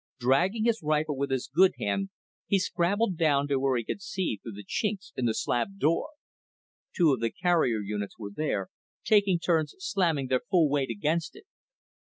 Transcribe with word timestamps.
Dragging 0.17 0.63
his 0.65 0.81
rifle 0.81 1.15
with 1.15 1.29
his 1.29 1.47
good 1.53 1.73
hand, 1.77 2.09
he 2.47 2.57
scrabbled 2.57 3.17
down 3.17 3.47
to 3.47 3.59
where 3.59 3.77
he 3.77 3.83
could 3.85 4.01
see 4.01 4.39
through 4.41 4.53
the 4.53 4.65
chinks 4.67 5.11
in 5.15 5.25
the 5.25 5.33
slab 5.35 5.77
door. 5.77 6.09
Two 6.95 7.13
of 7.13 7.19
the 7.19 7.29
carrier 7.29 7.77
units 7.81 8.17
were 8.17 8.31
there, 8.35 8.69
taking 9.03 9.37
turns 9.37 9.75
slamming 9.77 10.25
their 10.25 10.41
full 10.49 10.71
weight 10.71 10.89
against 10.89 11.35
it. 11.35 11.43